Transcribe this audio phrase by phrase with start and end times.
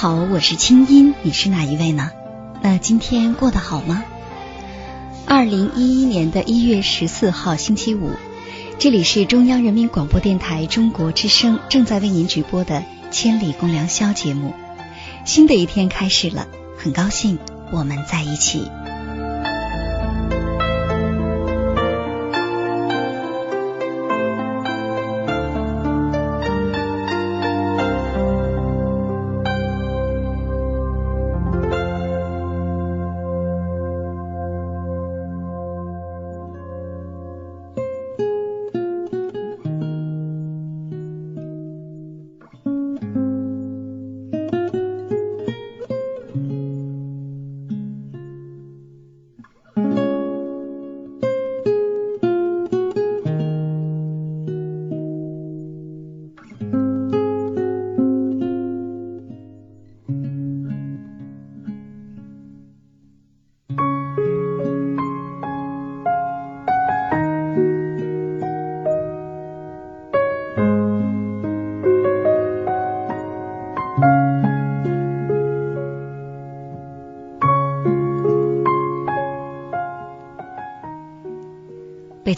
[0.00, 2.12] 好，我是清音，你是哪一位呢？
[2.62, 4.04] 那今天过得好吗？
[5.26, 8.12] 二零一一年的一月十四号星期五，
[8.78, 12.76] 这里是中央人民广播电台中国之声正在为您直播的
[13.10, 14.54] 《千里共良宵》节目。
[15.24, 16.46] 新的一天开始了，
[16.76, 17.36] 很高兴
[17.72, 18.70] 我们在一起。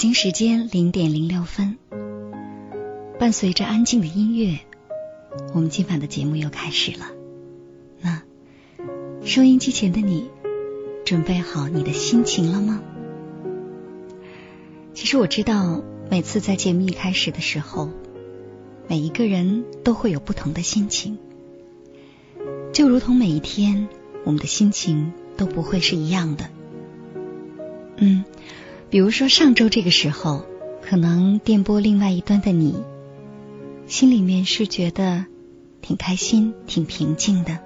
[0.00, 1.76] 北京时间零点零六分，
[3.18, 4.58] 伴随着安静的音乐，
[5.52, 7.10] 我们今晚的节目又开始了。
[8.00, 8.22] 那
[9.22, 10.30] 收音机前的你，
[11.04, 12.80] 准备好你的心情了吗？
[14.94, 17.90] 其实我知道，每次在节目一开始的时候，
[18.88, 21.18] 每一个人都会有不同的心情，
[22.72, 23.86] 就如同每一天，
[24.24, 26.48] 我们的心情都不会是一样的。
[27.98, 28.24] 嗯。
[28.90, 30.44] 比如说上周这个时候，
[30.82, 32.74] 可能电波另外一端的你，
[33.86, 35.26] 心里面是觉得
[35.80, 37.60] 挺开心、挺平静的。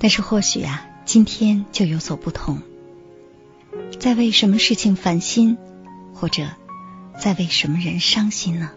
[0.00, 2.58] 但是或许啊，今天就有所不同，
[4.00, 5.56] 在为什么事情烦心，
[6.12, 6.48] 或者
[7.20, 8.72] 在为什么人伤心呢？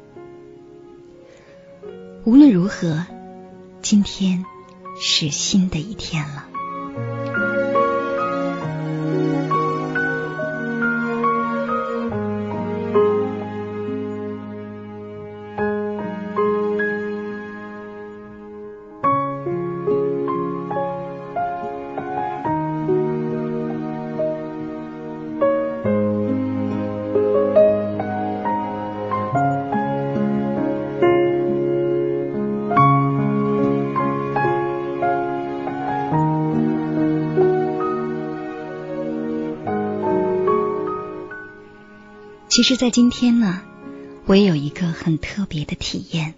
[2.26, 3.08] 无论如何，
[3.82, 4.46] 今天
[5.02, 6.48] 是新的一天了。
[42.56, 43.64] 其实，在今天呢，
[44.26, 46.36] 我也有一个很特别的体验，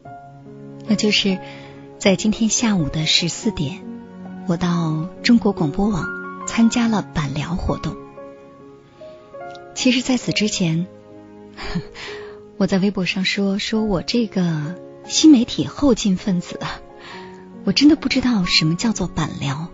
[0.88, 1.38] 那就是
[2.00, 3.84] 在今天下午的十四点，
[4.48, 6.08] 我到中国广播网
[6.48, 7.96] 参加了板聊活动。
[9.76, 10.88] 其实，在此之前，
[12.58, 14.76] 我在微博上说，说我这个
[15.08, 16.82] 新媒体后进分子啊，
[17.64, 19.68] 我真的不知道什么叫做板聊。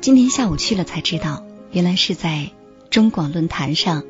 [0.00, 2.52] 今天下午去了才知道，原来是在
[2.88, 4.02] 中广论坛上。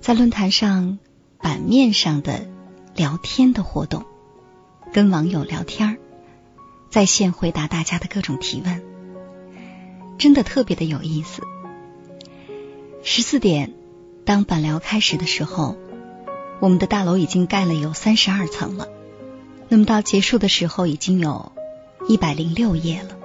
[0.00, 0.98] 在论坛上
[1.42, 2.48] 版面上的
[2.94, 4.04] 聊天的活动，
[4.94, 5.96] 跟网友聊天儿
[6.88, 8.82] 在线回答大家的各种提问，
[10.18, 11.42] 真的特别的有意思。
[13.02, 13.74] 十四点，
[14.24, 15.76] 当板聊开始的时候，
[16.60, 18.88] 我们的大楼已经盖了有三十二层了。
[19.68, 21.52] 那么到结束的时候，已经有
[22.08, 23.18] 一百零六页了。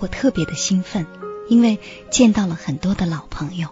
[0.00, 1.06] 我特别的兴奋，
[1.48, 1.78] 因为
[2.10, 3.68] 见到了很多的老朋友。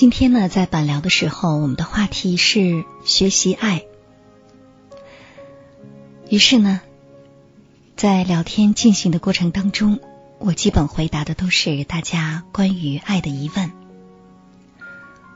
[0.00, 3.84] 今天呢，在板聊的时候，我们的话题是学习爱。
[6.30, 6.80] 于是呢，
[7.96, 10.00] 在聊天进行的过程当中，
[10.38, 13.72] 我基本回答的都是大家关于爱的疑问。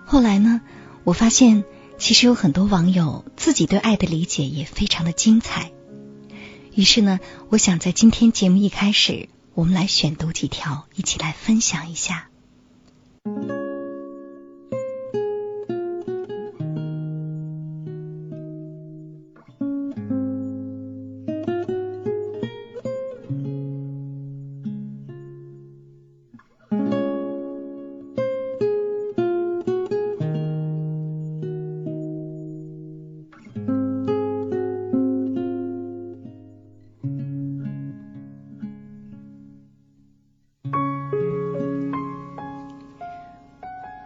[0.07, 0.63] 后来呢，
[1.05, 1.65] 我发现
[1.99, 5.73] 其实有很多网友自己对爱的理解也非常的精彩。
[6.75, 7.21] 于是呢，
[7.51, 12.31] 我想在今天节目一开始，我们来选读几条，一起来分享一下。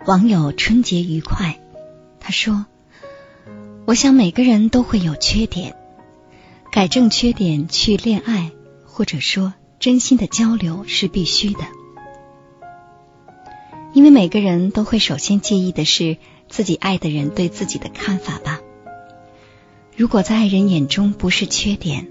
[0.09, 1.61] 网友春节愉快，
[2.19, 2.65] 他说
[3.85, 5.77] ：“我想每个人都会有缺点，
[6.73, 8.51] 改正缺点去恋爱，
[8.87, 11.61] 或者说真心的交流是必须的。
[13.93, 16.17] 因为每个人都会首先介意的是
[16.49, 18.61] 自己爱的人对自己的看法吧。
[19.95, 22.09] 如果在爱人眼中不是缺点，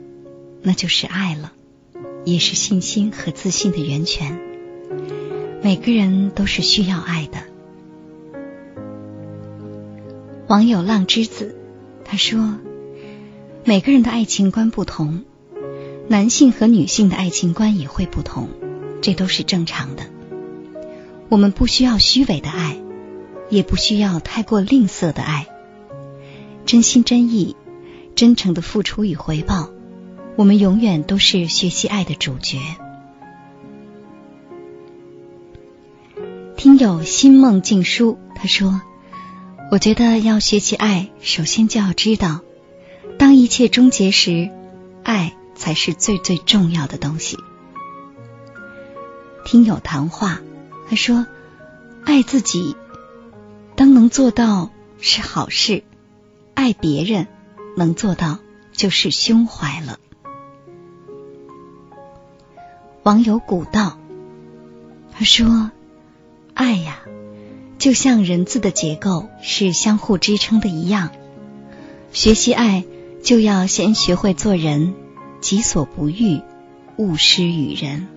[0.62, 1.52] 那就是爱了，
[2.26, 4.40] 也是信心和自信的源泉。
[5.64, 7.40] 每个人都是需要爱的。”
[10.48, 11.58] 网友浪之子
[12.06, 12.58] 他说
[13.66, 15.26] ：“每个人的爱情观不同，
[16.08, 18.48] 男性和女性的爱情观也会不同，
[19.02, 20.04] 这都是正常的。
[21.28, 22.80] 我们不需要虚伪的爱，
[23.50, 25.48] 也不需要太过吝啬的爱。
[26.66, 27.58] 真心真意、
[28.16, 29.70] 真诚的付出与回报，
[30.38, 32.60] 我们永远都是学习爱的主角。”
[36.56, 38.82] 听友心梦静书他说。
[39.69, 42.40] 我觉得要学习爱，首先就要知道，
[43.19, 44.50] 当一切终结时，
[45.04, 47.38] 爱才是最最重要的东西。
[49.44, 50.40] 听友谈话，
[50.90, 51.28] 他说
[52.06, 52.78] ：“爱自己，
[53.75, 54.72] 当能做到
[55.02, 55.84] 是好事；
[56.54, 57.28] 爱别人，
[57.75, 58.40] 能做到
[58.72, 60.00] 就是胸怀了。”
[63.04, 64.00] 网友古道，
[65.12, 65.72] 他说
[66.56, 67.02] ：“爱呀。”
[67.79, 71.12] 就像人字的结构是相互支撑的一样，
[72.12, 72.83] 学习爱
[73.24, 74.94] 就要先学会做人，
[75.41, 76.41] 己所不欲，
[76.97, 78.07] 勿施于人。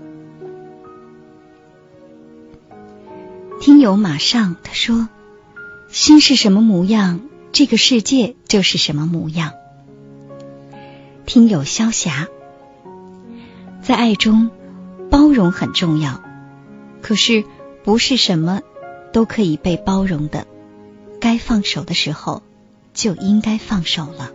[3.60, 5.08] 听友马上他说
[5.92, 7.20] ：“心是什么模样，
[7.52, 9.52] 这个世界就是什么模样。”
[11.26, 12.28] 听友萧霞，
[13.82, 14.50] 在爱中
[15.10, 16.22] 包容很重要，
[17.02, 17.44] 可是
[17.84, 18.62] 不是什么。
[19.12, 20.46] 都可以被包容的，
[21.20, 22.42] 该放手的时候
[22.94, 24.30] 就应该放手了。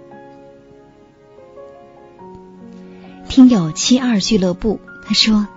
[3.28, 5.48] 听友七二俱乐部他说：“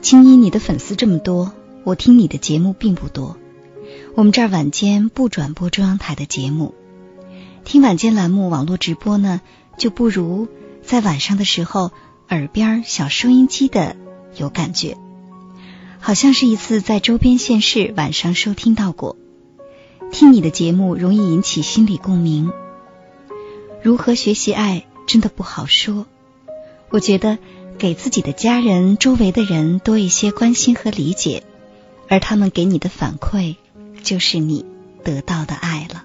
[0.00, 1.52] 青衣，你的粉丝这么多，
[1.84, 3.36] 我听你的节目并不多。
[4.14, 6.74] 我们这儿晚间不转播中央台的节目，
[7.64, 9.40] 听晚间栏目网络直播呢，
[9.76, 10.48] 就不如
[10.82, 11.90] 在晚上的时候
[12.28, 13.96] 耳边小收音机的
[14.36, 14.96] 有感觉。”
[16.04, 19.16] 好像是一次在周边县市晚上收听到过，
[20.10, 22.50] 听你的节目容易引起心理共鸣。
[23.82, 26.06] 如何学习爱真的不好说，
[26.90, 27.38] 我觉得
[27.78, 31.44] 给自己的家人、周围的人多一些关心和理解，
[32.08, 33.54] 而他们给你的反馈
[34.02, 34.66] 就是你
[35.04, 36.04] 得到的爱了。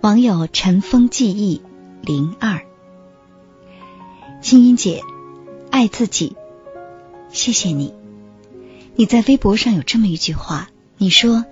[0.00, 1.62] 网友尘封记忆
[2.02, 2.62] 零二，
[4.42, 5.02] 青音姐。
[5.76, 6.36] 爱自己，
[7.30, 7.92] 谢谢你。
[8.94, 11.44] 你在微博上有这么一句话，你说：“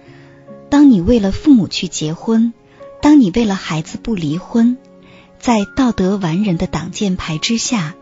[0.71, 2.55] 当你为了父母去结婚，
[3.03, 4.79] 当你为了孩子不离婚，
[5.39, 7.97] 在道德完人的挡箭牌之下，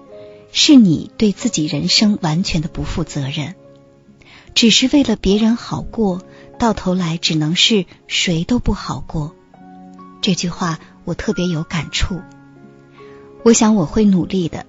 [0.53, 3.57] 是你对自己人生完全的不负责任。
[4.55, 6.23] 只是为了别人好过，
[6.57, 9.35] 到头来只能是谁都不好过。”
[10.23, 12.21] 这句话我特别有感触。
[13.43, 14.67] 我想我会努力的。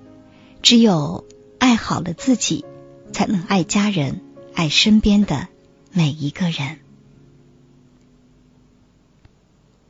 [0.63, 1.25] 只有。
[1.63, 2.65] 爱好了自己，
[3.13, 4.19] 才能爱家人，
[4.53, 5.47] 爱身边的
[5.93, 6.79] 每一个人。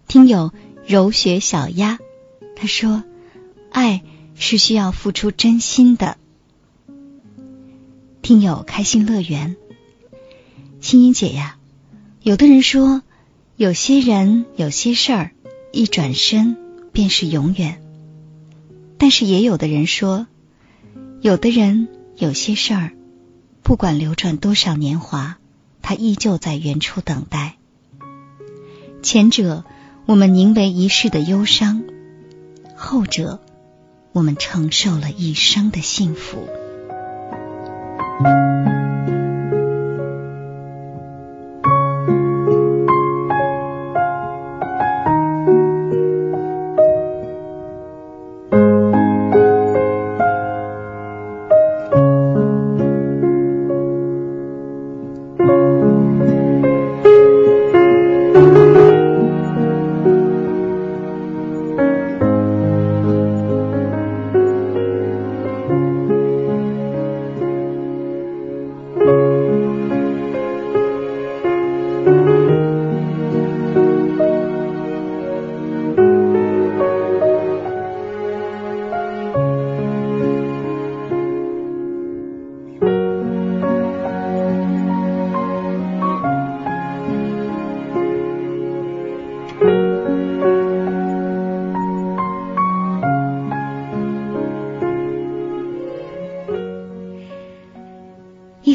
[0.08, 0.53] 听友
[0.86, 1.98] 柔雪小鸭，
[2.56, 3.03] 他说
[3.74, 4.03] ：“爱
[4.36, 6.20] 是需要付出真心的。”
[8.22, 9.56] 听友开心乐园，
[10.80, 11.58] 青音姐呀，
[12.22, 13.01] 有的人说，
[13.56, 15.32] 有些人有些事儿，
[15.72, 16.56] 一转身
[16.92, 17.80] 便是永远；
[19.00, 20.27] 但是也有的人说。
[21.24, 21.88] 有的人
[22.18, 22.92] 有些事儿，
[23.62, 25.38] 不管流转多少年华，
[25.82, 27.56] 他依旧在原处等待。
[29.01, 29.63] 前者，
[30.06, 31.84] 我们凝为一世的忧伤；
[32.75, 33.39] 后者，
[34.12, 36.46] 我们承受了一生的幸福。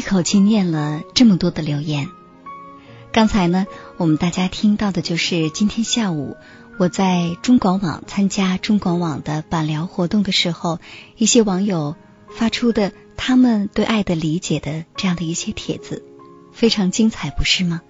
[0.09, 2.07] 口气念了这么多的留言，
[3.11, 6.35] 刚才呢，我们大家听到的就是今天下午
[6.79, 10.79] 我在中广网参加中广网的板聊活动的时候，
[11.15, 11.95] 一些网友
[12.27, 16.03] 发出的他们对爱的理解的这样的一些帖子，
[16.53, 17.81] 非常精彩，不是吗？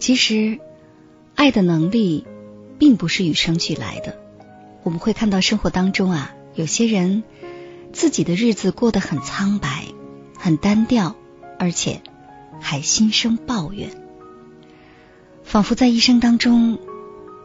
[0.00, 0.58] 其实，
[1.36, 2.26] 爱的能力
[2.80, 4.18] 并不是与生俱来的，
[4.82, 7.22] 我们会看到生活当中啊，有些人
[7.92, 9.84] 自己的日子过得很苍白。
[10.48, 11.14] 很单调，
[11.58, 12.00] 而且
[12.58, 13.90] 还心生抱怨，
[15.44, 16.78] 仿佛在一生当中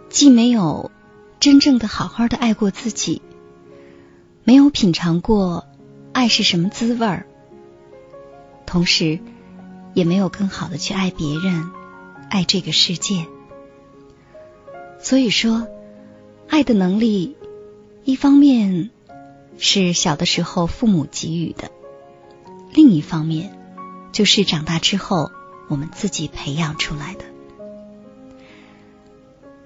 [0.10, 0.90] 既没有
[1.42, 3.22] 真正的好好的爱过自己，
[4.46, 5.68] 没有品尝过
[6.14, 7.26] 爱是什么滋味儿，
[8.66, 9.20] 同时
[9.94, 11.72] 也没有更好的去爱别人、
[12.30, 13.26] 爱这个世界。
[15.02, 15.68] 所以说，
[16.48, 17.36] 爱的能力，
[18.06, 18.92] 一方面
[19.58, 21.70] 是小的时候父母给予的。
[22.74, 23.58] 另一方面，
[24.12, 25.32] 就是长大之后
[25.68, 27.26] 我们自己培养出来的。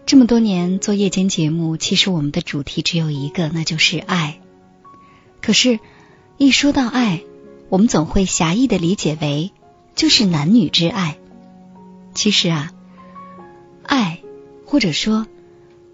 [0.05, 4.39] 这么多年做夜间节目，其实我们的主题只有一个，那就是爱。
[5.41, 5.79] 可是，
[6.37, 7.23] 一说到爱，
[7.69, 9.51] 我们总会狭义的理解为
[9.95, 11.17] 就是男女之爱。
[12.13, 12.71] 其实啊，
[13.83, 14.21] 爱
[14.65, 15.27] 或者说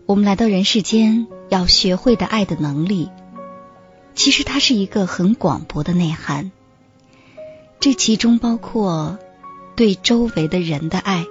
[0.06, 3.10] 我们来到人世间要学会的爱的能力，
[4.16, 6.52] 其实它是一个很广博的内涵。
[7.84, 9.20] 这其中包括
[9.76, 11.26] 对周围的人的爱，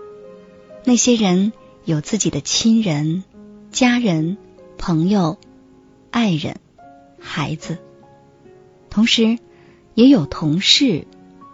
[0.84, 1.54] 那些人
[1.86, 3.24] 有自己的亲人、
[3.70, 4.36] 家人、
[4.76, 5.38] 朋友、
[6.10, 6.60] 爱人、
[7.18, 7.78] 孩子，
[8.90, 9.38] 同时
[9.94, 11.06] 也有同事、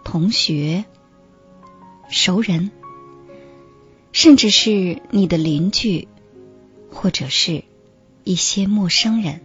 [0.03, 0.83] 同学、
[2.09, 2.69] 熟人，
[4.11, 6.09] 甚至是你的邻居，
[6.91, 7.63] 或者是
[8.25, 9.39] 一些陌生人。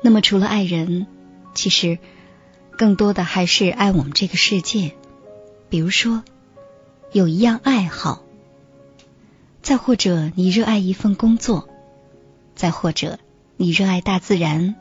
[0.00, 1.08] 那么，除了爱人，
[1.54, 1.98] 其实。
[2.78, 4.94] 更多的还是爱我们这个世界，
[5.68, 6.22] 比如说
[7.10, 8.22] 有一样爱好，
[9.62, 11.68] 再或者你热爱一份工作，
[12.54, 13.18] 再或者
[13.56, 14.76] 你热爱大自然，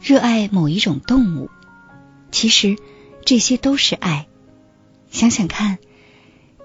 [0.00, 1.50] 热爱某一种动物，
[2.32, 2.78] 其实
[3.26, 4.26] 这些都是爱。
[5.10, 5.76] 想想看，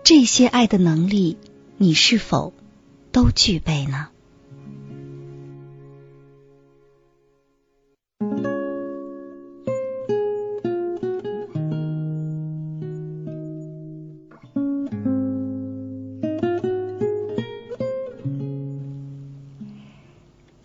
[0.06, 1.38] 这些爱的能力，
[1.76, 2.54] 你是否
[3.12, 4.08] 都具备呢？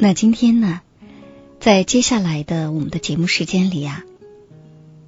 [0.07, 0.83] 那今天呢，
[1.59, 4.05] 在接下来的我们的节目时间里啊，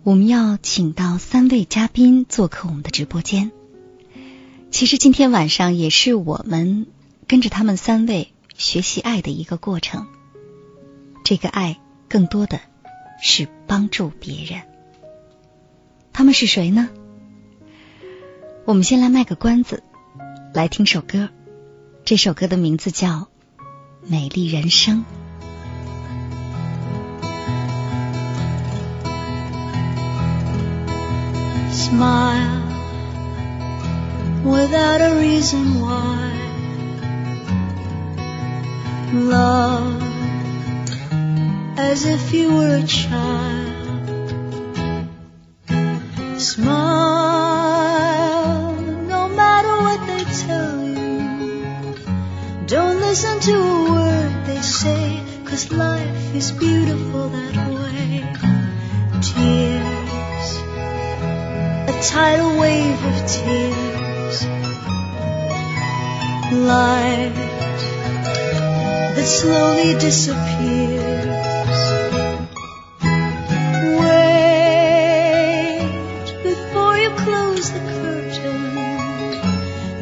[0.02, 3.52] 我们要请到三位嘉宾做客我们的直播间。
[4.73, 6.88] 其实今天晚上也是我们
[7.28, 10.09] 跟着他们三位学习爱的一个过程。
[11.25, 11.78] 这个爱
[12.09, 12.59] 更多的
[13.23, 14.62] 是帮助别人。
[16.12, 16.88] 他们是谁呢？
[18.64, 19.85] 我们先来卖个关子，
[20.52, 21.28] 来听首歌。
[22.05, 23.28] 这首歌的名字叫。
[24.08, 25.06] 美丽人生。
[31.72, 32.62] Smile
[34.44, 36.32] without a reason why.
[39.13, 40.02] Love
[41.78, 44.34] as if you were a child.
[46.38, 47.17] Smile
[53.49, 58.23] Don't listen to say, cause life is beautiful that way.
[59.23, 60.49] Tears
[61.88, 64.47] a tidal wave of tears.
[66.52, 67.33] Light
[69.14, 71.08] that slowly disappears.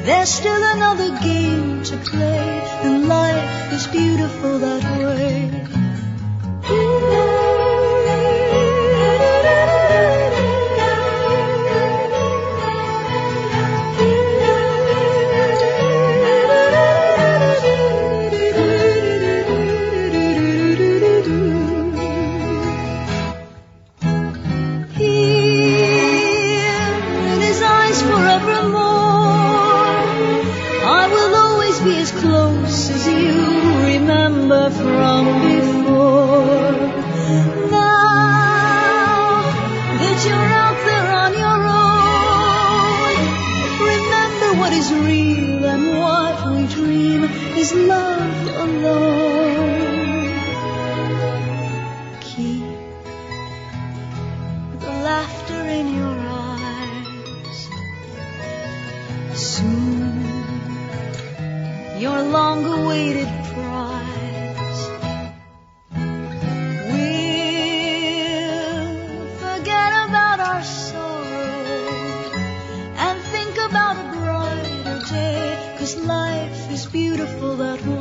[0.07, 5.51] There's still another game to play, and life is beautiful that way.
[27.97, 28.96] Forevermore,
[31.87, 33.39] be as close as you
[33.93, 36.73] remember from before.
[37.71, 38.23] Now
[40.01, 43.17] that you're out there on your own,
[43.93, 47.23] remember what is real and what we dream
[47.57, 49.26] is love alone.
[62.37, 64.83] Your long awaited prize
[66.91, 68.49] We'll
[69.45, 72.31] forget about our sorrow
[73.07, 75.77] and think about a brighter day.
[75.79, 77.96] Cause life is beautiful that way.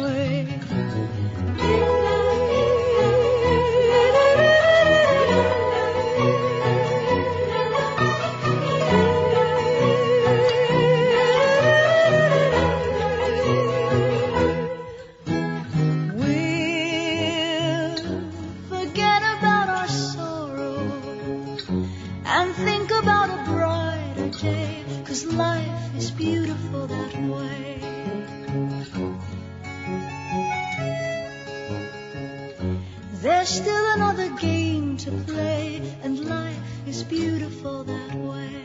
[33.25, 36.57] There's still another game to play, and life
[36.88, 38.64] is beautiful that way.